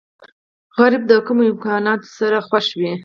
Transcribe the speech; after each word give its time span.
سوالګر 0.75 1.01
د 1.11 1.11
کمو 1.27 1.43
امکاناتو 1.51 2.07
سره 2.17 2.37
خوښ 2.47 2.67
وي 2.79 2.91